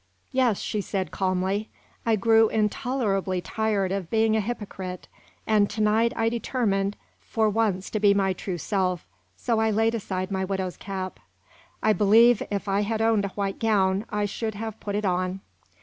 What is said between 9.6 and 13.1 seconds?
laid aside my widow's cap. I believe, if I had